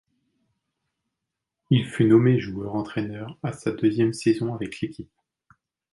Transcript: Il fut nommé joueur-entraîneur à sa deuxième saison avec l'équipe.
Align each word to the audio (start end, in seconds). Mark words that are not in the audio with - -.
Il 1.69 1.85
fut 1.85 2.05
nommé 2.05 2.39
joueur-entraîneur 2.39 3.37
à 3.43 3.53
sa 3.53 3.71
deuxième 3.71 4.13
saison 4.13 4.55
avec 4.55 4.81
l'équipe. 4.81 5.11